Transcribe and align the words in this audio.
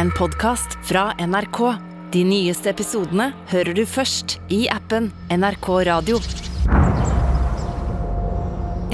en 0.00 0.10
podkast 0.10 0.78
fra 0.88 1.12
NRK. 1.26 1.58
De 2.12 2.22
nyeste 2.24 2.70
episodene 2.72 3.26
hører 3.50 3.76
du 3.76 3.82
først 3.84 4.38
i 4.48 4.62
appen 4.72 5.10
NRK 5.28 5.68
Radio. 5.90 6.20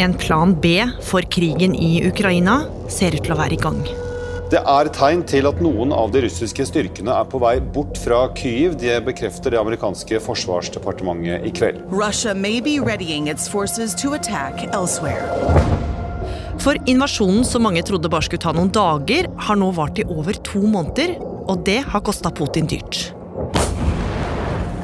En 0.03 0.17
plan 0.19 0.57
B 0.65 0.81
for 1.07 1.29
krigen 1.31 1.79
i 1.79 2.01
Ukraina 2.09 2.59
ser 2.91 3.15
ut 3.15 3.23
til 3.23 3.37
å 3.37 3.39
være 3.39 3.55
i 3.55 3.61
gang. 3.63 3.79
Det 4.51 4.59
er 4.59 4.91
tegn 4.95 5.23
til 5.31 5.47
at 5.47 5.63
noen 5.63 5.95
av 5.95 6.11
de 6.15 6.25
russiske 6.27 6.67
styrkene 6.73 7.15
er 7.15 7.31
på 7.31 7.39
vei 7.43 7.55
bort 7.61 7.99
fra 8.03 8.25
Kyiv. 8.35 8.75
Det 8.83 8.99
bekrefter 9.07 9.55
det 9.55 9.63
amerikanske 9.63 10.23
forsvarsdepartementet 10.27 11.47
i 11.47 11.55
kveld. 11.55 11.87
Russia 11.95 12.35
may 12.35 12.59
be 12.59 12.81
readying 12.83 13.31
its 13.31 13.47
forces 13.47 13.95
to 14.03 14.15
attack 14.19 14.67
elsewhere. 14.75 15.76
For 16.63 16.79
invasjonen 16.89 17.45
som 17.45 17.63
mange 17.67 17.83
trodde 17.87 18.11
bare 18.11 18.27
skulle 18.27 18.43
ta 18.43 18.53
noen 18.57 18.73
dager, 18.75 19.29
har 19.49 19.59
nå 19.61 19.71
vart 19.77 20.01
i 20.01 20.07
over 20.09 20.37
to 20.49 20.63
måneder, 20.65 21.17
og 21.47 21.63
det 21.69 21.83
har 21.93 22.03
kosta 22.05 22.33
Putin 22.35 22.67
dyrt. 22.71 23.13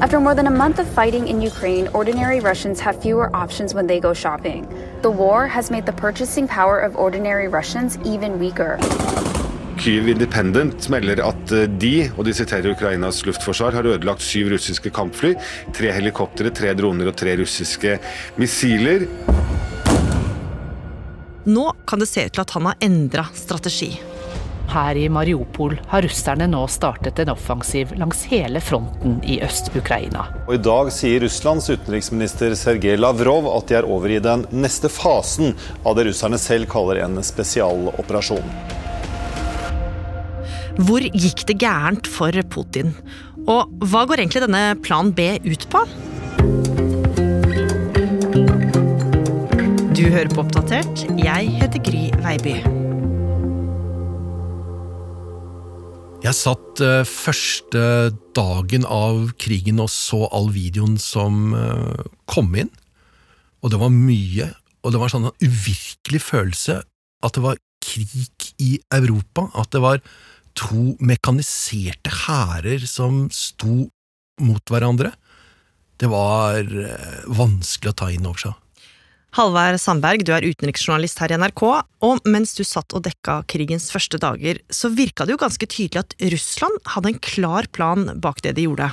After 0.03 0.19
more 0.19 0.35
than 0.35 0.47
a 0.47 0.51
month 0.51 0.79
of 0.79 0.87
fighting 0.87 1.27
in 1.27 1.41
Ukraine, 1.41 1.87
ordinary 1.93 2.39
Russians 2.39 2.79
have 2.81 2.99
fewer 3.01 3.29
options 3.33 3.73
when 3.73 3.87
they 3.87 3.99
go 3.99 4.13
shopping. 4.13 4.67
The 5.01 5.11
war 5.11 5.47
has 5.47 5.71
made 5.71 5.85
the 5.85 5.93
purchasing 5.93 6.47
power 6.47 6.79
of 6.79 6.95
ordinary 6.95 7.47
Russians 7.47 7.97
even 8.03 8.39
weaker. 8.39 8.77
Kyiv 9.79 10.07
Independent 10.07 10.89
melder 10.89 11.23
at 11.25 11.51
eh, 11.51 11.65
de, 11.67 11.93
og 12.17 12.27
de 12.27 12.33
siterer 12.35 12.71
Ukrainas 12.71 13.23
luftforsvar, 13.25 13.73
har 13.75 13.87
ødelagt 13.89 14.23
syv 14.23 14.51
russiske 14.53 14.91
kampfly, 14.93 15.33
tre 15.75 15.91
helikoptre, 15.95 16.51
tre 16.55 16.75
droner 16.77 17.09
og 17.11 17.17
tre 17.19 17.35
russiske 17.39 17.97
missiler. 18.39 19.07
Nå 21.43 21.75
kan 21.87 21.99
det 21.99 22.05
se 22.07 22.25
ut 22.25 22.33
til 22.33 22.41
at 22.43 22.51
han 22.55 22.67
har 22.69 22.83
endra 22.83 23.25
strategi. 23.35 23.91
Her 24.71 24.95
i 24.95 25.09
Mariupol 25.11 25.75
har 25.91 26.05
russerne 26.05 26.47
nå 26.47 26.61
startet 26.71 27.19
en 27.19 27.33
offensiv 27.33 27.91
langs 27.99 28.23
hele 28.31 28.61
fronten 28.63 29.17
i 29.27 29.41
Øst-Ukraina. 29.43 30.23
I 30.47 30.57
dag 30.57 30.91
sier 30.95 31.19
Russlands 31.25 31.67
utenriksminister 31.69 32.55
Sergej 32.57 32.95
Lavrov 32.97 33.49
at 33.51 33.67
de 33.67 33.77
er 33.81 33.89
over 33.89 34.15
i 34.15 34.21
den 34.23 34.47
neste 34.55 34.89
fasen 34.89 35.51
av 35.83 35.99
det 35.99 36.07
russerne 36.07 36.39
selv 36.39 36.71
kaller 36.71 37.03
en 37.03 37.19
spesialoperasjon. 37.19 38.55
Hvor 40.79 41.03
gikk 41.05 41.43
det 41.51 41.59
gærent 41.61 42.07
for 42.09 42.33
Putin? 42.49 42.95
Og 43.43 43.67
hva 43.83 44.07
går 44.07 44.23
egentlig 44.23 44.47
denne 44.47 44.63
plan 44.81 45.11
B 45.13 45.35
ut 45.43 45.67
på? 45.69 45.83
Du 49.93 50.07
hører 50.09 50.31
på 50.33 50.47
Oppdatert. 50.83 51.19
Jeg 51.23 51.51
heter 51.59 51.81
Gry 51.83 52.03
Veiby. 52.23 52.55
Jeg 56.23 56.35
satt 56.35 56.81
eh, 56.83 57.03
første 57.07 58.11
dagen 58.35 58.85
av 58.87 59.33
krigen 59.39 59.81
og 59.83 59.89
så 59.91 60.23
all 60.31 60.49
videoen 60.55 60.95
som 60.99 61.53
eh, 61.55 62.03
kom 62.31 62.53
inn, 62.55 62.71
og 63.63 63.73
det 63.73 63.79
var 63.79 63.91
mye, 63.91 64.49
og 64.83 64.93
det 64.93 65.01
var 65.01 65.11
en 65.11 65.15
sånn 65.17 65.43
uvirkelig 65.43 66.23
følelse 66.23 66.79
at 67.23 67.35
det 67.35 67.43
var 67.43 67.59
krig 67.83 68.47
i 68.63 68.77
Europa, 68.95 69.49
at 69.59 69.71
det 69.75 69.83
var 69.83 70.03
to 70.55 70.93
mekaniserte 71.03 72.11
hærer 72.23 72.83
som 72.87 73.27
sto 73.33 73.89
mot 74.43 74.71
hverandre. 74.71 75.13
Det 75.99 76.11
var 76.11 76.63
eh, 76.63 77.23
vanskelig 77.27 77.91
å 77.93 77.99
ta 78.03 78.11
inn 78.15 78.27
over 78.27 78.47
seg. 78.47 78.62
Halvard 79.33 79.79
Sandberg, 79.81 80.21
du 80.27 80.29
er 80.35 80.45
utenriksjournalist 80.45 81.17
her 81.23 81.31
i 81.33 81.37
NRK, 81.41 81.63
og 82.05 82.27
mens 82.29 82.51
du 82.53 82.61
satt 82.61 82.93
og 82.93 83.01
dekka 83.07 83.39
krigens 83.49 83.87
første 83.89 84.19
dager, 84.21 84.59
så 84.69 84.91
virka 84.93 85.25
det 85.25 85.33
jo 85.33 85.39
ganske 85.41 85.65
tydelig 85.65 86.03
at 86.03 86.11
Russland 86.29 86.75
hadde 86.93 87.09
en 87.09 87.17
klar 87.25 87.65
plan 87.73 88.11
bak 88.21 88.43
det 88.45 88.51
de 88.59 88.67
gjorde. 88.67 88.91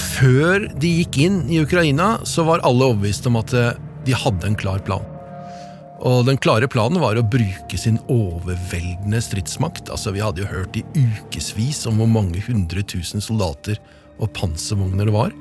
Før 0.00 0.64
de 0.80 0.92
gikk 1.02 1.18
inn 1.20 1.36
i 1.52 1.58
Ukraina, 1.60 2.14
så 2.24 2.46
var 2.48 2.64
alle 2.64 2.88
overbevist 2.88 3.28
om 3.28 3.36
at 3.42 3.52
eh, 3.52 3.74
de 4.06 4.16
hadde 4.16 4.48
en 4.48 4.56
klar 4.56 4.80
plan. 4.86 5.04
Og 6.00 6.24
den 6.24 6.40
klare 6.40 6.70
planen 6.72 7.02
var 7.02 7.20
å 7.20 7.26
bruke 7.34 7.76
sin 7.76 7.98
overveldende 8.08 9.20
stridsmakt. 9.20 9.90
Altså, 9.92 10.14
Vi 10.16 10.22
hadde 10.24 10.40
jo 10.40 10.48
hørt 10.48 10.78
i 10.80 10.86
ukevis 10.96 11.82
om 11.90 12.00
hvor 12.00 12.08
mange 12.08 12.40
hundre 12.46 12.80
tusen 12.80 13.20
soldater 13.20 13.76
og 14.16 14.32
panservogner 14.38 15.10
det 15.10 15.16
var. 15.18 15.36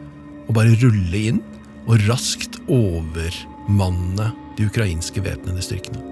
Og 0.49 0.57
bare 0.57 0.75
rulle 0.81 1.23
inn 1.31 1.39
og 1.87 2.03
raskt 2.09 2.59
overmanne 2.67 4.31
de 4.57 4.67
ukrainske 4.67 5.23
væpnede 5.23 5.63
styrkene. 5.63 6.03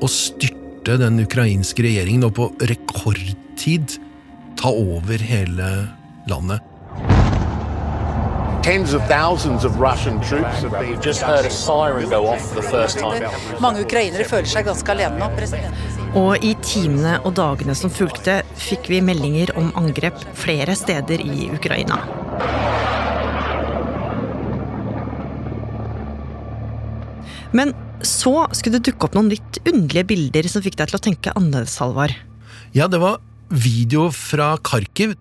Å 0.00 0.08
styrte 0.08 0.96
den 1.00 1.20
ukrainske 1.20 1.84
regjeringen 1.84 2.24
og 2.30 2.36
på 2.38 2.48
rekordtid 2.70 3.98
ta 4.60 4.72
over 4.72 5.20
hele 5.20 5.70
landet. 6.30 6.64
Tens 8.62 8.92
of 8.92 9.00
thousands 9.08 9.64
of 9.64 9.80
Russian 9.80 10.20
troops 10.20 10.60
have 10.62 10.72
been 10.72 11.00
just 11.00 11.22
heard 11.22 11.46
a 11.46 11.50
siren 11.50 12.10
go 12.10 12.26
off 12.26 12.48
for 12.48 12.60
the 12.60 12.68
first 12.68 12.98
time. 12.98 13.24
Mange 13.60 13.86
ukrainere 13.86 14.26
føler 14.28 14.48
seg 14.52 14.68
ganske 14.68 14.92
alene 14.92 15.16
nå. 15.16 15.30
president. 15.36 15.96
Og 16.18 16.44
i 16.44 16.52
timene 16.60 17.16
og 17.24 17.38
dagene 17.38 17.74
som 17.78 17.92
fulgte, 17.92 18.40
fikk 18.60 18.90
vi 18.92 19.00
meldinger 19.04 19.54
om 19.56 19.72
angrep 19.80 20.18
flere 20.36 20.76
steder 20.76 21.24
i 21.24 21.48
Ukraina. 21.54 22.02
Men 27.56 27.74
så 28.06 28.46
skulle 28.56 28.78
det 28.78 28.92
dukke 28.92 29.08
opp 29.08 29.16
noen 29.18 29.32
litt 29.32 29.60
underlige 29.66 30.08
bilder 30.12 30.48
som 30.50 30.64
fikk 30.64 30.78
deg 30.80 30.90
til 30.90 31.00
å 31.00 31.04
tenke 31.10 31.34
annerledes, 31.36 31.76
Halvard. 31.82 32.14
Ja, 32.76 32.86
det 32.90 33.00
var 33.02 33.18
video 33.50 34.08
fra 34.14 34.54
Kharkiv. 34.62 35.16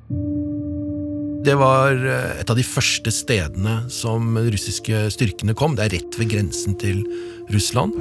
Det 1.39 1.55
var 1.57 1.95
eh, 1.95 2.41
et 2.41 2.51
av 2.51 2.57
de 2.59 2.65
første 2.67 3.11
stedene 3.15 3.81
som 3.91 4.35
de 4.35 4.51
russiske 4.53 5.05
styrkene 5.15 5.55
kom. 5.57 5.77
Det 5.77 5.87
er 5.87 5.95
rett 5.97 6.19
ved 6.19 6.33
grensen 6.35 6.75
til 6.79 7.01
Russland. 7.49 7.95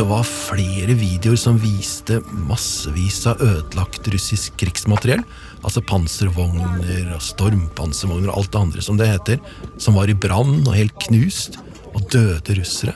Det 0.00 0.06
var 0.08 0.22
flere 0.24 0.94
videoer 0.96 1.36
som 1.36 1.58
viste 1.60 2.22
massevis 2.48 3.18
av 3.28 3.42
ødelagt 3.44 4.06
russisk 4.08 4.54
krigsmateriell. 4.56 5.20
Altså 5.60 5.82
panservogner 5.84 7.10
og 7.12 7.20
stormpanservogner 7.20 8.30
og 8.30 8.38
alt 8.40 8.48
det 8.54 8.62
andre 8.62 8.84
som 8.86 8.96
det 8.96 9.10
heter. 9.10 9.36
Som 9.76 9.98
var 10.00 10.08
i 10.08 10.16
brann 10.16 10.62
og 10.62 10.72
helt 10.72 10.96
knust. 11.04 11.58
Og 11.92 12.06
døde 12.14 12.56
russere. 12.56 12.94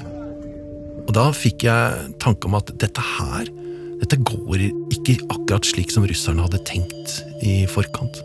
Og 1.04 1.12
da 1.12 1.26
fikk 1.36 1.66
jeg 1.68 2.16
tanke 2.24 2.48
om 2.48 2.56
at 2.56 2.72
dette 2.80 3.04
her 3.18 3.52
dette 4.00 4.22
går 4.24 4.64
ikke 4.64 5.18
akkurat 5.28 5.68
slik 5.68 5.92
som 5.92 6.08
russerne 6.08 6.48
hadde 6.48 6.64
tenkt 6.64 7.18
i 7.44 7.66
forkant. 7.68 8.16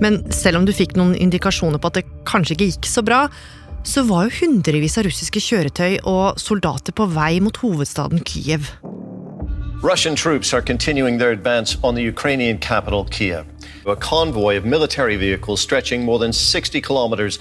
Men 0.00 0.22
selv 0.32 0.62
om 0.62 0.64
du 0.64 0.72
fikk 0.72 0.96
noen 0.96 1.12
indikasjoner 1.20 1.76
på 1.76 1.92
at 1.92 2.00
det 2.00 2.08
kanskje 2.24 2.56
ikke 2.56 2.72
gikk 2.72 2.88
så 2.88 3.04
bra, 3.04 3.26
så 3.88 4.04
var 4.04 4.26
jo 4.26 4.36
hundrevis 4.42 4.98
av 5.00 5.06
russiske 5.08 5.40
kjøretøy 5.40 6.02
og 6.04 6.36
soldater 6.40 6.92
på 6.92 7.08
vei 7.14 7.38
mot 7.40 7.56
hovedstaden 7.62 8.20
Kyiv. 8.28 8.68
Russian 9.82 10.16
troops 10.16 10.52
are 10.52 10.60
continuing 10.60 11.18
their 11.18 11.30
advance 11.30 11.78
on 11.84 11.94
the 11.94 12.02
Ukrainian 12.02 12.58
capital, 12.58 13.04
Kiev. 13.04 13.46
A 13.86 13.94
convoy 13.94 14.56
of 14.56 14.64
military 14.64 15.16
vehicles 15.16 15.60
stretching 15.60 16.04
more 16.04 16.18
than 16.18 16.32
60 16.32 16.80
kilometers 16.80 17.38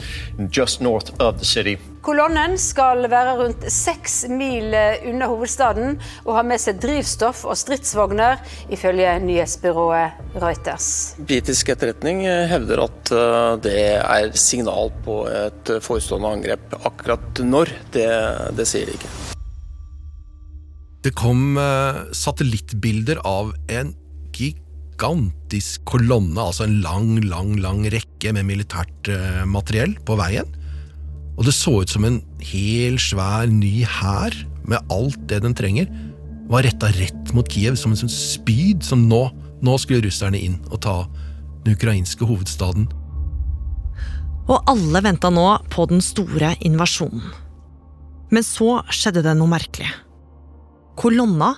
just 0.51 0.79
north 0.79 1.19
of 1.19 1.39
the 1.39 1.45
city. 1.45 1.77
Kolonnen 2.01 2.53
skal 2.61 3.09
være 3.09 3.33
rundt 3.39 3.65
seks 3.73 4.27
mil 4.29 4.69
unna 5.09 5.27
hovedstaden 5.27 5.97
og 6.25 6.37
ha 6.37 6.43
med 6.45 6.61
seg 6.61 6.77
drivstoff 6.79 7.41
og 7.43 7.57
stridsvogner, 7.57 8.37
ifølge 8.69 9.15
nyhetsbyrået 9.25 10.37
Reuters. 10.37 11.15
Britisk 11.17 11.73
etterretning 11.73 12.21
hevder 12.53 12.83
at 12.85 13.11
eh, 13.17 13.55
det 13.65 13.79
er 13.97 14.29
signal 14.37 14.93
på 15.03 15.23
et 15.25 15.73
forestående 15.81 16.37
angrep. 16.37 16.77
Akkurat 16.85 17.41
når, 17.41 17.73
det, 17.97 18.07
det 18.61 18.69
sier 18.69 18.85
de 18.85 18.95
ikke. 19.01 19.36
Det 21.05 21.13
kom 21.17 21.57
eh, 21.61 21.99
satellittbilder 22.15 23.21
av 23.27 23.53
en 23.69 23.93
gigantisk 24.33 25.85
kolonne, 25.89 26.39
altså 26.41 26.65
en 26.65 26.79
lang, 26.83 27.17
lang, 27.29 27.55
lang 27.61 27.85
rekke 27.93 28.33
med 28.35 28.47
militært 28.49 29.11
eh, 29.13 29.43
materiell 29.49 29.93
på 30.07 30.17
veien. 30.19 30.49
Og 31.37 31.45
det 31.45 31.53
så 31.53 31.75
ut 31.83 31.91
som 31.91 32.07
en 32.07 32.21
hel, 32.41 32.97
svær, 33.01 33.45
ny 33.51 33.85
hær 33.85 34.35
med 34.67 34.93
alt 34.93 35.19
det 35.29 35.43
den 35.45 35.55
trenger, 35.57 35.89
var 36.49 36.65
retta 36.65 36.89
rett 36.95 37.33
mot 37.35 37.47
Kiev 37.51 37.77
som 37.77 37.93
en 37.93 37.99
sånn 37.99 38.11
spyd 38.11 38.85
som 38.85 39.05
nå, 39.09 39.27
nå 39.61 39.75
skulle 39.81 40.05
russerne 40.07 40.39
inn 40.39 40.57
og 40.71 40.81
ta 40.85 41.01
den 41.65 41.75
ukrainske 41.75 42.25
hovedstaden. 42.25 42.87
Og 44.47 44.71
alle 44.71 45.03
venta 45.03 45.29
nå 45.33 45.45
på 45.73 45.85
den 45.91 46.01
store 46.03 46.53
invasjonen. 46.65 47.23
Men 48.31 48.43
så 48.43 48.81
skjedde 48.91 49.23
det 49.23 49.35
noe 49.39 49.51
merkelig. 49.51 49.91
Kolonna 50.97 51.53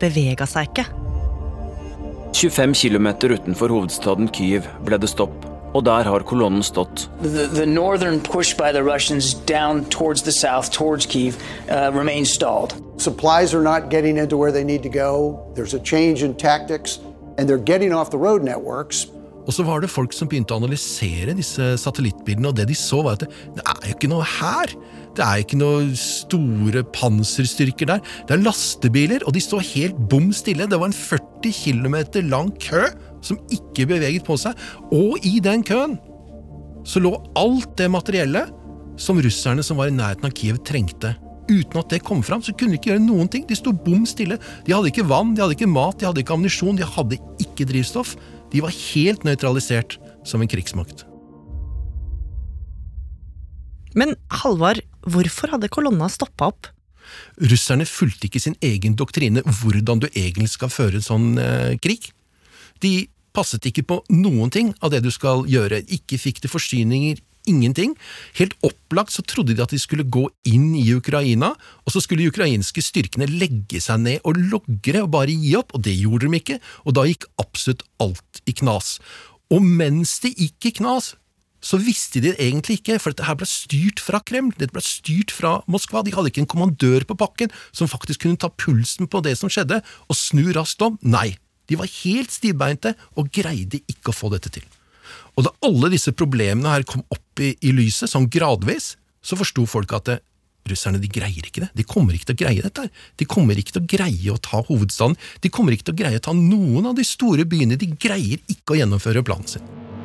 bevega 0.00 0.46
seg 0.48 0.68
ikke. 0.68 0.84
25 2.36 2.74
km 2.76 3.08
utenfor 3.32 3.72
hovedstaden 3.72 4.28
Kyiv 4.32 4.66
ble 4.84 4.98
det 5.00 5.08
stopp, 5.12 5.46
og 5.72 5.84
der 5.86 6.08
har 6.08 6.24
kolonnen 6.28 6.64
stått. 6.64 7.06
The, 7.22 7.46
the 7.48 7.66
northern 7.66 8.20
push 8.20 8.56
by 8.56 8.72
the 8.72 8.82
Russians 8.82 9.34
down 9.48 9.84
towards 9.86 10.22
the 10.22 10.32
south, 10.32 10.70
towards 10.70 11.06
Kiev, 11.06 11.36
uh, 11.70 11.90
remains 11.92 12.32
stalled. 12.32 12.74
Supplies 12.98 13.54
are 13.54 13.62
not 13.62 13.90
getting 13.90 14.18
into 14.18 14.36
where 14.36 14.52
they 14.52 14.64
need 14.64 14.82
to 14.82 14.90
go. 14.90 15.40
There's 15.54 15.74
a 15.74 15.80
change 15.80 16.22
in 16.22 16.34
tactics, 16.34 17.00
and 17.38 17.48
they're 17.48 17.64
getting 17.64 17.92
off 17.92 18.10
the 18.10 18.18
road 18.18 18.42
networks. 18.42 19.06
Og 19.46 19.52
så 19.52 19.64
var 19.66 19.80
det 19.82 19.90
folk 19.90 20.12
som 20.14 20.28
begynte 20.30 20.54
å 20.54 20.60
analysere 20.60 21.34
disse 21.34 21.72
satellittbildene, 21.82 22.52
og 22.52 22.56
det 22.60 22.68
de 22.70 22.76
så, 22.78 23.00
var 23.02 23.16
at 23.16 23.24
det, 23.24 23.32
det 23.56 23.64
er 23.66 23.88
jo 23.88 23.96
ikke 23.96 24.10
noe 24.12 24.26
her. 24.38 24.76
Det 25.12 25.24
er 25.24 25.42
ikke 25.42 25.58
noen 25.60 25.90
store 25.98 26.82
panserstyrker 26.94 27.90
der. 27.90 28.00
Det 28.28 28.36
er 28.36 28.44
lastebiler, 28.44 29.24
og 29.26 29.36
de 29.36 29.42
står 29.44 29.64
helt 29.74 29.98
bom 30.10 30.30
stille. 30.32 30.68
Det 30.68 30.78
var 30.80 30.88
en 30.88 30.96
40 30.96 31.52
km 31.52 31.96
lang 32.30 32.52
kø 32.62 32.86
som 33.22 33.40
ikke 33.52 33.86
beveget 33.90 34.24
på 34.26 34.38
seg. 34.40 34.56
Og 34.94 35.20
i 35.26 35.36
den 35.44 35.64
køen 35.66 35.98
så 36.88 37.02
lå 37.02 37.12
alt 37.38 37.76
det 37.78 37.90
materiellet 37.92 38.50
som 39.00 39.20
russerne 39.22 39.62
som 39.64 39.78
var 39.78 39.90
i 39.90 39.94
nærheten 39.94 40.26
av 40.26 40.34
Kiev, 40.36 40.58
trengte. 40.66 41.14
Uten 41.50 41.78
at 41.80 41.92
det 41.92 42.02
kom 42.06 42.22
fram, 42.24 42.42
så 42.42 42.54
kunne 42.54 42.74
de 42.74 42.80
ikke 42.80 42.92
gjøre 42.92 43.04
noen 43.04 43.30
ting. 43.30 43.44
De 43.48 43.58
sto 43.58 43.74
bom 43.74 44.06
stille. 44.08 44.38
De 44.66 44.74
hadde 44.74 44.92
ikke 44.92 45.06
vann, 45.08 45.34
de 45.36 45.44
hadde 45.44 45.56
ikke 45.58 45.70
mat, 45.70 45.98
de 46.00 46.08
hadde 46.08 46.24
ikke 46.24 46.36
ammunisjon, 46.36 46.78
de 46.78 46.88
hadde 46.88 47.20
ikke 47.42 47.68
drivstoff. 47.68 48.16
De 48.52 48.62
var 48.64 48.74
helt 48.92 49.24
nøytralisert 49.28 49.98
som 50.28 50.42
en 50.42 50.50
krigsmakt. 50.50 51.06
Men 53.98 54.16
Halvard, 54.42 54.82
hvorfor 55.04 55.52
hadde 55.54 55.70
kolonna 55.72 56.08
stoppa 56.12 56.50
opp? 56.52 56.70
Russerne 57.42 57.86
fulgte 57.88 58.28
ikke 58.28 58.40
sin 58.42 58.56
egen 58.64 58.94
doktrine 58.96 59.42
hvordan 59.44 60.02
du 60.02 60.08
egentlig 60.12 60.52
skal 60.54 60.72
føre 60.72 61.00
en 61.00 61.04
sånn 61.04 61.28
eh, 61.40 61.74
krig. 61.82 62.10
De 62.82 63.08
passet 63.36 63.64
ikke 63.68 63.84
på 63.88 64.00
noen 64.12 64.52
ting 64.52 64.72
av 64.80 64.92
det 64.94 65.02
du 65.04 65.10
skal 65.12 65.44
gjøre. 65.48 65.82
Ikke 65.92 66.20
fikk 66.20 66.42
de 66.44 66.50
forsyninger, 66.52 67.20
ingenting. 67.48 67.94
Helt 68.38 68.54
opplagt 68.62 69.14
så 69.14 69.24
trodde 69.26 69.56
de 69.56 69.64
at 69.64 69.72
de 69.72 69.80
skulle 69.80 70.06
gå 70.06 70.26
inn 70.48 70.72
i 70.78 70.84
Ukraina, 70.94 71.52
og 71.82 71.94
så 71.94 72.02
skulle 72.02 72.24
de 72.24 72.32
ukrainske 72.32 72.84
styrkene 72.84 73.26
legge 73.30 73.80
seg 73.82 74.04
ned 74.04 74.28
og 74.28 74.38
logre 74.38 75.02
og 75.02 75.12
bare 75.16 75.34
gi 75.34 75.56
opp, 75.58 75.74
og 75.74 75.84
det 75.86 75.96
gjorde 75.98 76.28
de 76.28 76.38
ikke, 76.38 76.60
og 76.86 76.96
da 76.98 77.06
gikk 77.08 77.26
absolutt 77.42 77.84
alt 78.02 78.42
i 78.46 78.54
knas. 78.62 78.96
Og 79.52 79.64
mens 79.64 80.18
det 80.22 80.36
gikk 80.36 80.70
i 80.70 80.76
knas, 80.80 81.14
så 81.62 81.78
visste 81.78 82.20
de 82.20 82.32
det 82.32 82.42
egentlig 82.42 82.80
ikke, 82.80 82.98
for 82.98 83.14
dette 83.14 83.28
her 83.28 83.38
ble 83.38 83.46
styrt 83.48 84.02
fra 84.02 84.20
Kreml, 84.26 84.50
dette 84.58 84.74
ble 84.74 84.82
styrt 84.84 85.30
fra 85.34 85.60
Moskva, 85.70 86.02
de 86.02 86.14
hadde 86.14 86.32
ikke 86.32 86.42
en 86.42 86.50
kommandør 86.50 87.06
på 87.06 87.16
bakken 87.20 87.52
som 87.70 87.90
faktisk 87.90 88.24
kunne 88.24 88.40
ta 88.40 88.50
pulsen 88.50 89.08
på 89.10 89.22
det 89.24 89.36
som 89.38 89.52
skjedde, 89.52 89.78
og 90.10 90.18
snu 90.18 90.48
raskt 90.56 90.82
om. 90.82 90.98
Nei, 91.06 91.36
de 91.70 91.78
var 91.78 91.90
helt 92.02 92.34
stivbeinte 92.34 92.96
og 93.14 93.30
greide 93.34 93.82
ikke 93.86 94.10
å 94.10 94.16
få 94.16 94.32
dette 94.34 94.50
til. 94.52 94.66
Og 95.38 95.46
da 95.46 95.54
alle 95.64 95.92
disse 95.92 96.12
problemene 96.16 96.74
her 96.74 96.84
kom 96.88 97.06
opp 97.14 97.40
i, 97.40 97.54
i 97.62 97.72
lyset, 97.74 98.10
sånn 98.10 98.28
gradvis, 98.32 98.96
så 99.22 99.38
forsto 99.38 99.64
folk 99.70 99.94
at 99.96 100.10
det, 100.10 100.18
russerne 100.68 101.00
de 101.02 101.10
greier 101.10 101.46
ikke 101.46 101.64
det. 101.64 101.70
De 101.78 101.86
kommer 101.86 102.14
ikke 102.14 102.30
til 102.30 102.36
å 102.36 102.42
greie 102.44 102.62
dette. 102.62 102.84
her. 102.84 103.08
De 103.18 103.26
kommer 103.26 103.58
ikke 103.58 103.76
til 103.76 103.82
å 103.82 103.90
greie 103.94 104.34
å 104.34 104.38
ta 104.42 104.62
hovedstaden. 104.66 105.16
De 105.42 105.50
kommer 105.50 105.74
ikke 105.74 105.88
til 105.90 105.96
å 105.96 106.00
greie 106.04 106.20
å 106.20 106.26
ta 106.26 106.36
noen 106.36 106.86
av 106.90 106.98
de 106.98 107.06
store 107.06 107.46
byene. 107.48 107.80
De 107.80 107.90
greier 107.90 108.42
ikke 108.46 108.76
å 108.76 108.78
gjennomføre 108.82 109.24
planen 109.26 109.50
sin. 109.50 110.01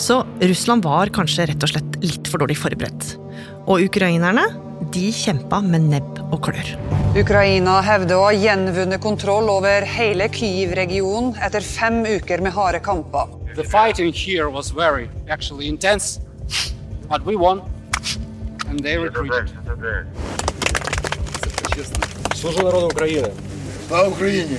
Så 0.00 0.22
Russland 0.40 0.84
var 0.84 1.10
kanskje 1.12 1.46
rett 1.50 1.62
og 1.66 1.72
slett 1.72 1.98
litt 2.04 2.28
for 2.30 2.40
dårlig 2.42 2.56
forberedt. 2.58 3.16
Og 3.66 3.84
ukrainerne 3.84 4.46
de 4.94 5.10
kjempa 5.12 5.60
med 5.62 5.90
nebb 5.92 6.20
og 6.30 6.40
klør. 6.46 6.70
Ukraina 7.20 7.80
hevder 7.84 8.16
å 8.16 8.28
ha 8.28 8.32
gjenvunnet 8.32 9.02
kontroll 9.02 9.50
over 9.52 9.84
hele 9.86 10.28
Kyiv-regionen 10.32 11.34
etter 11.44 11.60
fem 11.64 12.00
uker 12.06 12.40
med 12.40 12.54
harde 12.56 12.80
kamper. 12.82 13.28
The 13.56 13.64
fighting 13.64 14.12
here 14.12 14.48
was 14.48 14.70
very 14.70 15.10
actually 15.28 15.68
intense, 15.68 16.20
but 17.08 17.26
we 17.26 17.36
won, 17.36 17.60
and 18.68 18.80
they 18.80 18.96
retreated. 18.96 19.50
Служу 22.34 22.62
народу 22.62 22.86
України. 22.86 23.28
Слава 23.88 24.08
Україні! 24.08 24.56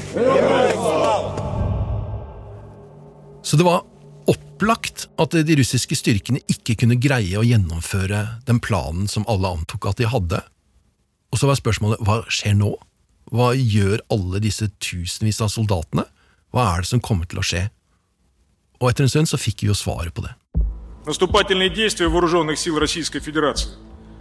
Så 3.41 3.57
det 3.57 3.63
var 3.63 3.81
opplagt 4.25 4.94
at 5.21 5.35
de 5.47 5.57
russiske 5.57 5.95
styrkene 5.97 6.41
ikke 6.51 6.75
kunne 6.83 6.99
greie 7.01 7.37
å 7.39 7.45
gjennomføre 7.45 8.21
den 8.47 8.61
planen 8.63 9.07
som 9.11 9.27
alle 9.31 9.51
antok 9.57 9.87
at 9.89 10.01
de 10.01 10.09
hadde. 10.09 10.41
Og 11.31 11.39
så 11.39 11.49
var 11.49 11.59
spørsmålet 11.59 12.01
hva 12.05 12.21
skjer 12.27 12.57
nå? 12.59 12.73
Hva 13.31 13.51
gjør 13.55 14.01
alle 14.11 14.41
disse 14.43 14.67
tusenvis 14.83 15.39
av 15.43 15.51
soldatene? 15.53 16.03
Hva 16.51 16.67
er 16.73 16.83
det 16.83 16.91
som 16.91 17.03
kommer 17.03 17.29
til 17.29 17.39
å 17.39 17.45
skje? 17.45 17.67
Og 18.81 18.89
etter 18.89 19.05
en 19.05 19.13
stund 19.13 19.29
så 19.29 19.39
fikk 19.39 19.63
vi 19.63 19.71
jo 19.71 19.77
svaret 19.77 20.13
på 20.13 20.25
det. 20.25 20.33
Наступательные 21.05 21.69
действия 21.69 22.07
вооруженных 22.07 22.59
сил 22.59 22.77
Российской 22.79 23.19
Федерации 23.19 23.71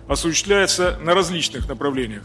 осуществляются 0.08 0.96
на 1.00 1.14
различных 1.14 1.68
направлениях. 1.68 2.22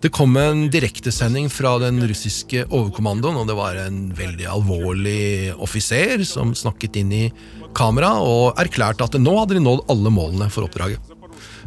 Det 0.00 0.08
kom 0.08 0.36
en 0.40 0.70
direktesending 0.72 1.50
fra 1.52 1.74
den 1.78 2.00
russiske 2.08 2.62
overkommandoen, 2.72 3.36
og 3.36 3.48
det 3.50 3.56
var 3.58 3.76
en 3.82 4.06
veldig 4.16 4.46
alvorlig 4.48 5.52
offiser 5.60 6.22
som 6.24 6.54
snakket 6.56 6.94
inn 7.02 7.10
i 7.12 7.24
kamera 7.76 8.14
og 8.24 8.56
erklærte 8.62 9.04
at 9.04 9.18
nå 9.20 9.34
hadde 9.36 9.58
de 9.58 9.62
nådd 9.66 9.82
alle 9.92 10.12
målene 10.14 10.46
for 10.52 10.64
oppdraget. 10.64 11.04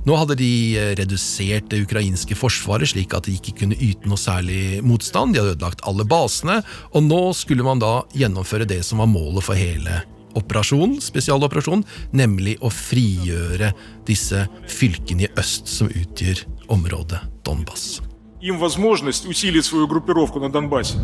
Nå 0.03 0.15
hadde 0.17 0.39
de 0.39 0.49
redusert 0.97 1.69
det 1.69 1.83
ukrainske 1.85 2.33
forsvaret 2.35 2.89
slik 2.89 3.13
at 3.13 3.29
de 3.29 3.35
ikke 3.37 3.53
kunne 3.61 3.77
yte 3.77 4.09
noe 4.09 4.17
særlig 4.17 4.81
motstand, 4.81 5.35
de 5.35 5.39
hadde 5.43 5.53
ødelagt 5.53 5.85
alle 5.87 6.03
basene, 6.03 6.57
og 6.89 7.05
nå 7.05 7.21
skulle 7.37 7.63
man 7.63 7.83
da 7.83 7.99
gjennomføre 8.17 8.65
det 8.67 8.81
som 8.87 9.03
var 9.03 9.11
målet 9.13 9.45
for 9.45 9.59
hele 9.59 10.01
operasjonen, 10.33 10.97
spesialoperasjonen, 11.05 11.85
nemlig 12.17 12.57
å 12.65 12.73
frigjøre 12.73 13.69
disse 14.09 14.47
fylkene 14.65 15.27
i 15.27 15.31
øst 15.37 15.69
som 15.69 15.93
utgjør 15.93 16.41
området 16.73 17.21
Donbas 17.45 18.01
Им 18.42 18.58
возможность 18.58 19.26
усилить 19.26 19.64
свою 19.64 19.86
группировку 19.86 20.40
на 20.40 20.48
Донбассе. 20.48 20.98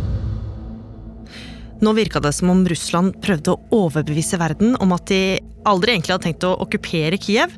Nå 1.80 1.92
virka 1.92 2.20
det 2.20 2.32
som 2.32 2.50
om 2.50 2.62
Russland 2.68 3.16
prøvde 3.20 3.52
å 3.52 3.84
overbevise 3.84 4.38
verden 4.40 4.76
om 4.80 4.94
at 4.94 5.10
de 5.10 5.40
aldri 5.68 5.92
egentlig 5.92 6.14
hadde 6.14 6.26
tenkt 6.28 6.46
å 6.46 6.54
okkupere 6.62 7.18
Kiev, 7.20 7.52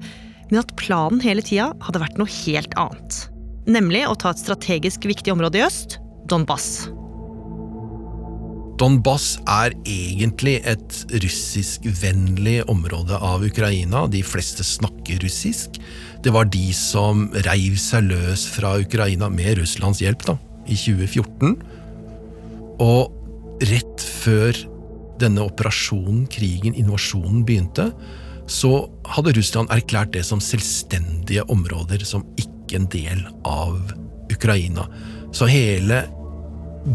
men 0.51 0.63
at 0.63 0.73
planen 0.81 1.21
hele 1.23 1.45
tida 1.45 1.69
hadde 1.85 2.03
vært 2.03 2.19
noe 2.19 2.31
helt 2.43 2.75
annet. 2.81 3.21
Nemlig 3.71 4.07
å 4.09 4.17
ta 4.19 4.33
et 4.33 4.43
strategisk 4.43 5.07
viktig 5.07 5.35
område 5.35 5.61
i 5.61 5.67
øst, 5.67 5.99
Donbas. 6.27 6.89
Donbas 8.82 9.36
er 9.46 9.76
egentlig 9.86 10.56
et 10.66 10.96
russiskvennlig 11.22 12.64
område 12.72 13.14
av 13.22 13.44
Ukraina. 13.46 14.08
De 14.10 14.24
fleste 14.26 14.66
snakker 14.66 15.20
russisk. 15.22 15.78
Det 16.26 16.32
var 16.34 16.50
de 16.50 16.72
som 16.74 17.28
reiv 17.46 17.76
seg 17.78 18.08
løs 18.10 18.48
fra 18.50 18.74
Ukraina 18.82 19.30
med 19.30 19.60
Russlands 19.60 20.02
hjelp 20.02 20.26
da, 20.26 20.34
i 20.66 20.74
2014. 20.74 21.54
Og 22.82 23.62
rett 23.70 24.02
før 24.02 24.58
denne 25.22 25.46
operasjonen, 25.46 26.24
krigen, 26.34 26.74
invasjonen 26.74 27.44
begynte, 27.46 27.92
så 28.50 28.88
hadde 29.14 29.36
Russland 29.38 29.70
erklært 29.70 30.16
det 30.16 30.24
som 30.26 30.42
selvstendige 30.42 31.46
områder, 31.54 32.02
som 32.02 32.26
ikke 32.34 32.82
en 32.82 32.90
del 32.90 33.22
av 33.46 33.78
Ukraina. 34.34 34.88
Så 35.38 35.46
hele 35.46 36.02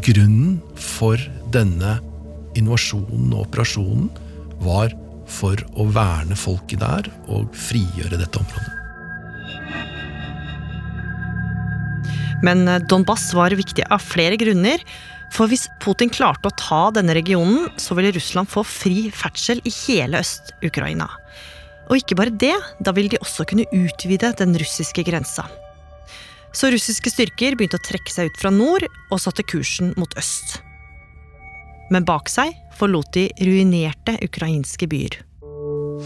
grunnen 0.02 0.60
for 0.74 1.20
denne 1.54 1.98
invasjonen 2.58 3.34
og 3.34 3.46
operasjonen 3.46 4.08
var 4.64 4.94
for 5.30 5.60
å 5.76 5.86
verne 5.90 6.38
folket 6.38 6.80
der 6.82 7.10
og 7.26 7.50
frigjøre 7.56 8.18
dette 8.18 8.40
området. 8.40 8.72
Men 12.44 12.66
eh, 12.68 12.82
Donbas 12.90 13.28
var 13.34 13.54
viktig 13.56 13.86
av 13.90 14.02
flere 14.04 14.38
grunner. 14.40 14.82
For 15.34 15.50
hvis 15.50 15.66
Putin 15.82 16.12
klarte 16.12 16.48
å 16.48 16.54
ta 16.54 16.82
denne 16.94 17.16
regionen, 17.16 17.66
så 17.82 17.96
ville 17.98 18.14
Russland 18.14 18.50
få 18.50 18.62
fri 18.66 19.08
ferdsel 19.10 19.62
i 19.66 19.72
hele 19.82 20.22
Øst-Ukraina. 20.22 21.08
Og 21.90 22.00
ikke 22.00 22.18
bare 22.18 22.34
det, 22.34 22.54
da 22.82 22.94
ville 22.94 23.12
de 23.12 23.22
også 23.22 23.46
kunne 23.48 23.66
utvide 23.74 24.32
den 24.38 24.54
russiske 24.58 25.02
grensa. 25.06 25.46
Så 26.56 26.70
russiske 26.72 27.12
styrker 27.12 27.52
begynte 27.56 27.76
å 27.76 27.84
trekke 27.84 28.12
seg 28.12 28.30
ut 28.30 28.38
fra 28.40 28.48
nord 28.54 28.86
og 29.10 29.20
satte 29.20 29.44
kursen 29.44 29.92
mot 30.00 30.14
øst. 30.16 30.62
Men 31.92 32.06
bak 32.08 32.30
seg 32.32 32.54
forlot 32.78 33.12
de 33.14 33.26
ruinerte 33.44 34.16
ukrainske 34.24 34.88
byer. 34.88 35.20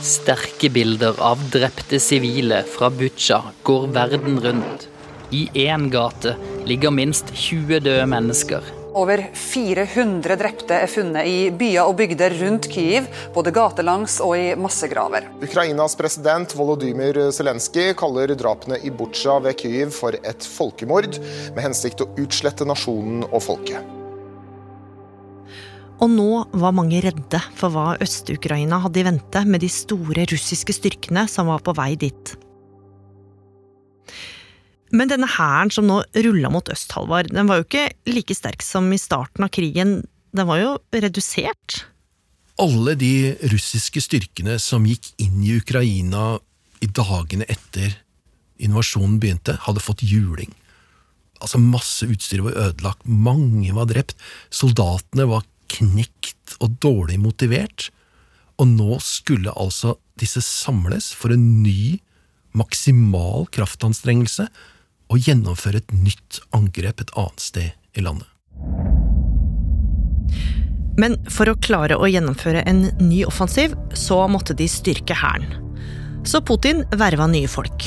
Sterke 0.03 0.71
bilder 0.75 1.19
av 1.23 1.41
drepte 1.55 1.99
sivile 2.03 2.65
fra 2.67 2.91
Butsja 2.95 3.41
går 3.67 3.89
verden 3.95 4.43
rundt. 4.43 4.87
I 5.31 5.47
én 5.69 5.87
gate 5.91 6.35
ligger 6.67 6.95
minst 6.95 7.31
20 7.35 7.85
døde 7.87 8.07
mennesker. 8.11 8.80
Over 8.91 9.23
400 9.35 10.35
drepte 10.41 10.75
er 10.83 10.91
funnet 10.91 11.29
i 11.29 11.37
byer 11.55 11.87
og 11.87 11.95
bygder 12.01 12.35
rundt 12.41 12.67
Kyiv, 12.73 13.07
både 13.35 13.53
gatelangs 13.55 14.17
og 14.25 14.35
i 14.35 14.49
massegraver. 14.59 15.29
Ukrainas 15.45 15.95
president 15.99 16.57
Volodymyr 16.59 17.21
Zelenskyj 17.35 17.93
kaller 18.01 18.35
drapene 18.35 18.81
i 18.83 18.91
Butsja 18.91 19.39
ved 19.45 19.55
Kyiv 19.63 19.95
for 19.95 20.19
et 20.19 20.51
folkemord, 20.57 21.21
med 21.55 21.65
hensikt 21.69 22.03
å 22.03 22.11
utslette 22.19 22.67
nasjonen 22.67 23.23
og 23.31 23.39
folket. 23.47 23.97
Og 26.01 26.09
nå 26.11 26.29
var 26.57 26.75
mange 26.75 27.03
redde 27.05 27.43
for 27.55 27.71
hva 27.71 27.93
Øst-Ukraina 28.01 28.81
hadde 28.83 29.03
i 29.03 29.07
vente 29.07 29.45
med 29.47 29.63
de 29.63 29.69
store 29.71 30.25
russiske 30.33 30.75
styrkene 30.75 31.29
som 31.29 31.53
var 31.53 31.63
på 31.63 31.77
vei 31.77 31.93
dit. 32.01 32.39
Men 34.91 35.11
denne 35.11 35.29
hæren 35.31 35.71
som 35.71 35.87
nå 35.87 36.01
rulla 36.27 36.51
mot 36.51 36.69
øst, 36.73 36.91
Halvard, 36.97 37.31
den 37.31 37.49
var 37.51 37.61
jo 37.61 37.67
ikke 37.69 37.89
like 38.11 38.35
sterk 38.35 38.65
som 38.65 38.91
i 38.93 38.99
starten 38.99 39.47
av 39.47 39.53
krigen. 39.55 40.01
Den 40.35 40.49
var 40.51 40.61
jo 40.61 40.73
redusert. 40.95 41.85
Alle 42.61 42.97
de 42.99 43.37
russiske 43.53 44.03
styrkene 44.03 44.59
som 44.61 44.87
gikk 44.89 45.13
inn 45.23 45.39
i 45.47 45.57
Ukraina 45.61 46.41
i 46.83 46.89
dagene 46.91 47.47
etter 47.49 47.95
invasjonen 48.61 49.21
begynte, 49.23 49.57
hadde 49.65 49.83
fått 49.83 50.05
juling. 50.05 50.51
Altså 51.41 51.61
Masse 51.63 52.05
utstyr 52.11 52.43
var 52.45 52.59
ødelagt, 52.67 53.07
mange 53.07 53.73
var 53.77 53.89
drept, 53.89 54.19
soldatene 54.53 55.25
var 55.31 55.47
knekt 55.71 56.59
og 56.61 56.77
dårlig 56.83 57.17
motivert, 57.23 57.89
og 58.61 58.69
nå 58.69 58.99
skulle 59.01 59.55
altså 59.57 59.95
disse 60.21 60.43
samles 60.45 61.15
for 61.17 61.33
en 61.33 61.63
ny, 61.63 62.01
maksimal 62.53 63.47
kraftanstrengelse 63.55 64.49
og 65.11 65.27
gjennomføre 65.27 65.83
et 65.83 65.95
nytt 65.95 66.41
angrep 66.57 67.03
et 67.03 67.15
annet 67.19 67.43
sted 67.43 67.99
i 67.99 68.05
landet. 68.05 68.29
Men 71.01 71.17
for 71.33 71.51
å 71.51 71.59
klare 71.63 71.97
å 71.97 72.09
gjennomføre 72.11 72.63
en 72.69 72.87
ny 73.01 73.25
offensiv, 73.27 73.75
så 73.97 74.23
måtte 74.31 74.57
de 74.57 74.69
styrke 74.69 75.17
hæren. 75.17 75.49
Så 76.29 76.43
Putin 76.45 76.85
verva 77.01 77.27
nye 77.31 77.49
folk. 77.49 77.87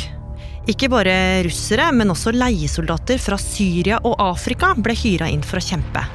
Ikke 0.72 0.88
bare 0.90 1.44
russere, 1.46 1.90
men 1.94 2.14
også 2.14 2.34
leiesoldater 2.34 3.20
fra 3.22 3.38
Syria 3.42 4.00
og 4.08 4.16
Afrika 4.24 4.72
ble 4.80 4.96
hyra 4.98 5.28
inn 5.30 5.44
for 5.46 5.60
å 5.60 5.66
kjempe. 5.66 6.06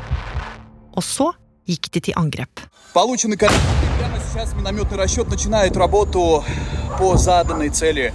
Og 0.96 1.04
så 1.04 1.30
gikk 1.68 1.92
de 1.94 2.08
til 2.08 2.18
angrep. 2.18 2.64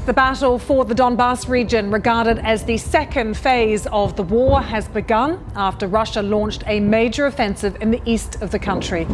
The 0.05 0.13
battle 0.13 0.57
for 0.57 0.85
the 0.85 0.95
Donbass 0.95 1.49
region, 1.49 1.91
regarded 1.91 2.39
as 2.39 2.63
the 2.63 2.77
second 2.77 3.35
phase 3.35 3.85
of 3.87 4.15
the 4.15 4.23
war, 4.23 4.61
has 4.61 4.87
begun 4.87 5.43
after 5.55 5.87
Russia 5.87 6.21
launched 6.21 6.63
a 6.67 6.79
major 6.79 7.25
offensive 7.25 7.81
in 7.81 7.91
the 7.91 8.01
east 8.05 8.41
of 8.41 8.51
the 8.51 8.59
country. 8.59 9.07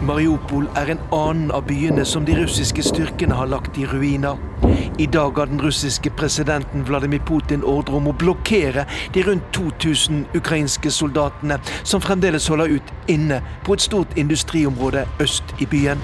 Mariupol 0.00 0.64
er 0.80 0.94
en 0.94 1.00
annen 1.12 1.50
av 1.52 1.66
byene 1.68 2.06
som 2.08 2.24
de 2.24 2.32
russiske 2.38 2.80
styrkene 2.86 3.36
har 3.36 3.50
lagt 3.52 3.76
i 3.76 3.84
ruiner. 3.84 4.38
I 4.96 5.04
dag 5.12 5.36
har 5.36 5.50
den 5.50 5.60
russiske 5.60 6.08
presidenten 6.16 6.86
Vladimir 6.88 7.20
Putin 7.28 7.60
ordre 7.68 7.98
om 7.98 8.08
å 8.08 8.14
blokkere 8.16 8.86
de 9.12 9.24
rundt 9.26 9.50
2000 9.52 10.22
ukrainske 10.40 10.92
soldatene 10.94 11.60
som 11.82 12.00
fremdeles 12.00 12.48
holder 12.48 12.78
ut 12.78 12.94
inne 13.12 13.42
på 13.66 13.76
et 13.76 13.84
stort 13.84 14.16
industriområde 14.16 15.04
øst 15.20 15.52
i 15.60 15.68
byen. 15.68 16.00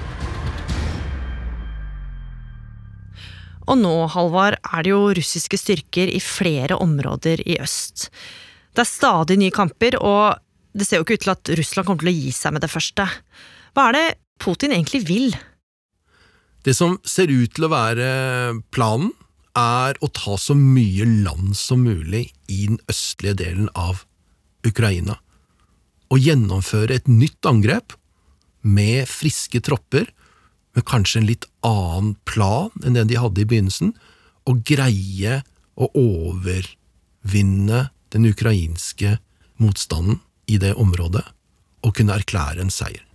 Og 3.65 3.81
nå, 3.81 3.95
Halvard, 4.13 4.61
er 4.61 4.85
det 4.85 4.93
jo 4.93 5.03
russiske 5.17 5.57
styrker 5.57 6.13
i 6.13 6.21
flere 6.21 6.77
områder 6.77 7.41
i 7.49 7.57
øst. 7.65 8.11
Det 8.77 8.85
er 8.85 8.93
stadig 8.93 9.41
nye 9.41 9.51
kamper, 9.51 9.97
og 9.97 10.37
det 10.77 10.85
ser 10.85 11.01
jo 11.01 11.07
ikke 11.07 11.17
ut 11.17 11.25
til 11.25 11.33
at 11.33 11.57
Russland 11.57 11.89
kommer 11.89 12.05
til 12.05 12.13
å 12.13 12.19
gi 12.21 12.35
seg 12.45 12.53
med 12.53 12.61
det 12.61 12.71
første. 12.71 13.09
Hva 13.75 13.89
er 13.89 13.97
det 13.97 14.07
Putin 14.43 14.73
egentlig 14.75 15.03
vil? 15.07 15.31
Det 16.67 16.75
som 16.75 16.97
ser 17.07 17.31
ut 17.31 17.53
til 17.55 17.67
å 17.67 17.71
være 17.71 18.07
planen, 18.75 19.13
er 19.57 19.97
å 20.05 20.09
ta 20.13 20.35
så 20.37 20.53
mye 20.53 21.05
land 21.25 21.55
som 21.57 21.81
mulig 21.87 22.27
i 22.51 22.67
den 22.67 22.77
østlige 22.91 23.39
delen 23.39 23.69
av 23.73 24.03
Ukraina. 24.67 25.15
Og 26.13 26.21
gjennomføre 26.21 26.93
et 26.99 27.09
nytt 27.09 27.47
angrep 27.49 27.95
med 28.61 29.07
friske 29.09 29.61
tropper, 29.65 30.11
med 30.75 30.85
kanskje 30.85 31.21
en 31.21 31.29
litt 31.31 31.47
annen 31.65 32.13
plan 32.29 32.69
enn 32.83 32.99
den 32.99 33.09
de 33.09 33.17
hadde 33.17 33.41
i 33.41 33.49
begynnelsen, 33.49 33.95
og 34.45 34.61
greie 34.67 35.41
å 35.73 35.89
overvinne 35.97 37.81
den 38.13 38.29
ukrainske 38.29 39.17
motstanden 39.57 40.21
i 40.45 40.59
det 40.61 40.75
området, 40.77 41.25
og 41.81 41.97
kunne 41.97 42.19
erklære 42.19 42.61
en 42.61 42.73
seier. 42.73 43.06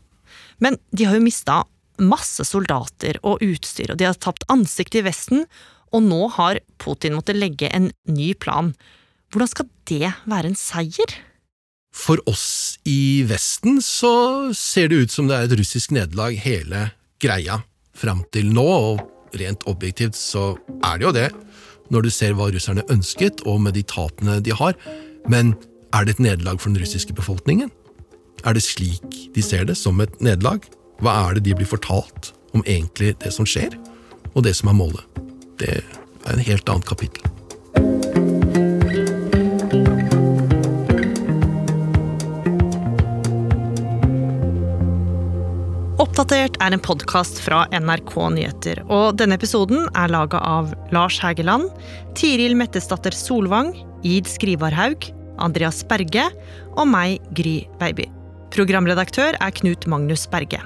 Men 0.62 0.78
de 0.95 1.09
har 1.09 1.19
jo 1.19 1.26
mista 1.26 1.62
masse 2.02 2.45
soldater 2.49 3.19
og 3.26 3.42
utstyr, 3.45 3.92
og 3.92 4.00
de 4.00 4.09
har 4.09 4.19
tapt 4.19 4.47
ansiktet 4.52 5.02
i 5.02 5.07
Vesten, 5.07 5.45
og 5.92 6.07
nå 6.07 6.23
har 6.38 6.62
Putin 6.81 7.19
måttet 7.19 7.38
legge 7.38 7.69
en 7.75 7.90
ny 8.09 8.33
plan. 8.38 8.73
Hvordan 9.33 9.50
skal 9.50 9.69
det 9.90 10.14
være 10.28 10.52
en 10.52 10.59
seier? 10.59 11.19
For 11.92 12.23
oss 12.31 12.78
i 12.88 13.23
Vesten 13.28 13.83
så 13.85 14.52
ser 14.57 14.88
det 14.88 15.02
ut 15.02 15.12
som 15.12 15.28
det 15.28 15.37
er 15.37 15.50
et 15.50 15.59
russisk 15.61 15.92
nederlag 15.92 16.38
hele 16.40 16.87
greia 17.21 17.61
fram 17.97 18.23
til 18.33 18.49
nå, 18.54 18.64
og 18.64 19.37
rent 19.37 19.66
objektivt 19.69 20.16
så 20.16 20.54
er 20.81 20.99
det 20.99 21.07
jo 21.07 21.12
det, 21.16 21.28
når 21.92 22.07
du 22.07 22.11
ser 22.14 22.33
hva 22.37 22.49
russerne 22.52 22.87
ønsket, 22.92 23.45
og 23.45 23.61
med 23.61 23.76
de 23.76 23.85
tapene 23.85 24.38
de 24.40 24.57
har. 24.57 24.78
Men 25.28 25.52
er 25.92 26.09
det 26.09 26.16
et 26.16 26.25
nederlag 26.25 26.61
for 26.61 26.73
den 26.73 26.81
russiske 26.81 27.12
befolkningen? 27.16 27.69
Er 28.42 28.56
det 28.58 28.64
slik 28.66 29.18
de 29.34 29.42
ser 29.44 29.68
det, 29.68 29.76
som 29.78 30.00
et 30.02 30.14
nederlag? 30.18 30.64
Hva 31.02 31.14
er 31.28 31.37
det 31.37 31.44
de 31.46 31.54
blir 31.54 31.68
fortalt 31.68 32.32
om 32.56 32.64
egentlig 32.66 33.14
det 33.22 33.30
som 33.34 33.46
skjer, 33.46 33.76
og 34.34 34.42
det 34.42 34.56
som 34.58 34.72
er 34.72 34.78
målet? 34.80 35.20
Det 35.62 35.76
er 35.78 36.32
en 36.32 36.42
helt 36.42 36.72
annet 36.72 36.88
kapittel. 36.88 37.22
Oppdatert 46.02 46.58
er 46.58 46.75
en 46.75 46.82
podkast 46.82 47.38
fra 47.44 47.62
NRK 47.70 48.16
Nyheter, 48.34 48.80
og 48.90 49.20
denne 49.20 49.38
episoden 49.38 49.87
er 49.94 50.11
laga 50.11 50.40
av 50.42 50.72
Lars 50.90 51.20
Hægeland, 51.22 51.70
Tiril 52.18 52.58
Mettesdatter 52.58 53.14
Solvang, 53.14 53.70
Id 54.02 54.26
Skrivarhaug, 54.26 55.06
Andreas 55.38 55.84
Berge 55.87 56.26
og 56.75 56.90
meg, 56.90 57.22
Gry 57.38 57.62
Baby. 57.78 58.11
Programredaktør 58.52 59.37
er 59.40 59.52
Knut 59.56 59.87
Magnus 59.88 60.26
Berge. 60.28 60.61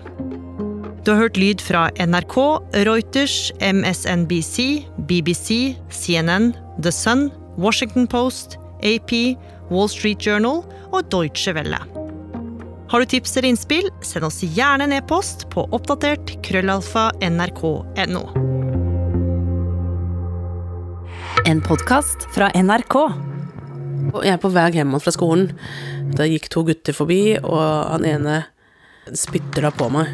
Du 1.07 1.13
har 1.13 1.21
hørt 1.21 1.37
lyd 1.39 1.63
fra 1.63 1.85
NRK, 2.03 2.35
Reuters, 2.89 3.53
MSNBC, 3.63 4.83
BBC, 5.07 5.77
CNN, 5.95 6.51
The 6.83 6.91
Sun, 6.91 7.29
Washington 7.57 8.09
Post, 8.11 8.59
AP, 8.83 9.39
Wall 9.71 9.87
Street 9.89 10.19
Journal 10.27 10.65
og 10.91 11.07
Deutsche 11.15 11.55
Welle. 11.55 11.79
Har 12.91 13.03
du 13.03 13.07
tips 13.07 13.37
eller 13.37 13.53
innspill, 13.53 13.87
send 14.03 14.27
oss 14.27 14.43
gjerne 14.43 14.89
en 14.89 14.97
e-post 14.99 15.47
på 15.55 15.69
oppdatert 15.71 16.35
krøllalfa 16.47 17.13
nrk.no. 17.23 18.27
En 21.47 21.63
podkast 21.63 22.27
fra 22.35 22.51
NRK. 22.59 23.26
Jeg 24.23 24.35
er 24.37 24.43
på 24.43 24.51
vei 24.55 24.69
hjem 24.77 24.97
fra 25.03 25.13
skolen. 25.15 25.51
Da 26.17 26.27
gikk 26.29 26.51
to 26.53 26.63
gutter 26.67 26.97
forbi, 26.97 27.39
og 27.43 27.63
han 27.93 28.07
ene 28.07 28.43
spytter 29.15 29.67
da 29.67 29.71
på 29.75 29.89
meg 29.93 30.11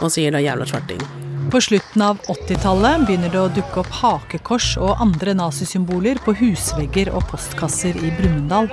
og 0.00 0.08
sier 0.12 0.32
da 0.32 0.40
'jævla 0.40 0.64
svarting'. 0.64 1.02
På 1.50 1.60
slutten 1.60 2.02
av 2.02 2.18
80-tallet 2.30 3.06
begynner 3.06 3.32
det 3.32 3.40
å 3.40 3.50
dukke 3.52 3.80
opp 3.82 3.90
hakekors 4.00 4.76
og 4.78 5.00
andre 5.02 5.34
nazisymboler 5.34 6.20
på 6.24 6.34
husvegger 6.38 7.10
og 7.10 7.24
postkasser 7.30 7.96
i 7.98 8.12
Brumunddal. 8.16 8.70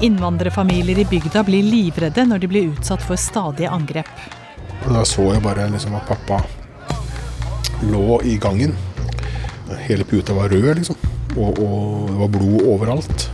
Innvandrerfamilier 0.00 1.02
i 1.02 1.08
bygda 1.10 1.42
blir 1.44 1.66
livredde 1.66 2.24
når 2.28 2.44
de 2.44 2.52
blir 2.52 2.70
utsatt 2.70 3.02
for 3.02 3.20
stadige 3.20 3.72
angrep. 3.72 4.12
Da 4.86 5.04
så 5.04 5.32
jeg 5.34 5.42
bare 5.44 5.68
liksom 5.72 5.98
at 5.98 6.06
pappa 6.08 6.40
lå 7.82 8.20
i 8.24 8.38
gangen. 8.40 8.76
Hele 9.78 10.04
puta 10.04 10.34
var 10.34 10.48
rød, 10.48 10.74
liksom. 10.80 10.96
Og, 11.36 11.58
og 11.62 12.08
det 12.10 12.18
var 12.18 12.32
blod 12.34 12.66
overalt. 12.66 13.30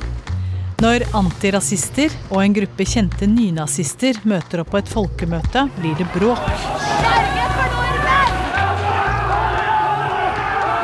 Når 0.82 1.06
antirasister 1.16 2.12
og 2.28 2.42
en 2.42 2.54
gruppe 2.58 2.84
kjente 2.84 3.24
nynazister 3.30 4.18
møter 4.28 4.60
opp 4.60 4.74
på 4.74 4.80
et 4.82 4.90
folkemøte, 4.92 5.62
blir 5.78 5.96
det 5.96 6.04
bråk. 6.12 6.42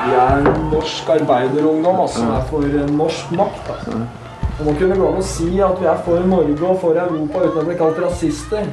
Vi 0.03 0.17
er 0.17 0.49
norsk 0.73 1.13
arbeiderungdom, 1.19 2.01
altså. 2.07 2.25
Det 2.25 2.39
er 2.39 2.49
for 2.49 2.97
norsk 2.97 3.37
makt. 3.37 3.71
Altså. 3.77 4.01
Og 4.59 4.65
må 4.69 4.75
kunne 4.81 4.97
gå 4.97 5.11
an 5.11 5.21
å 5.21 5.27
si 5.27 5.51
at 5.65 5.79
vi 5.81 5.89
er 5.93 6.01
for 6.07 6.25
Norge 6.29 6.69
og 6.69 6.81
for 6.81 6.99
Europa 7.05 7.45
uten 7.45 7.61
å 7.61 7.69
bli 7.69 7.79
kalt 7.81 8.01
rasister. 8.03 8.69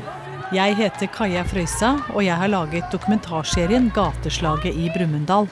Jeg 0.55 0.79
heter 0.79 1.11
Kaja 1.13 1.43
Frøysa, 1.45 1.91
og 2.15 2.23
jeg 2.25 2.35
har 2.39 2.49
laget 2.49 2.87
dokumentarserien 2.93 3.91
'Gateslaget 3.93 4.73
i 4.73 4.87
Brumunddal'. 4.95 5.51